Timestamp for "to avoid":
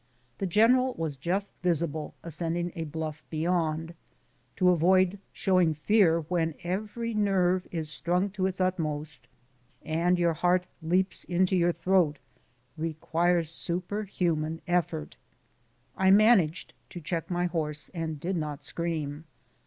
4.55-5.19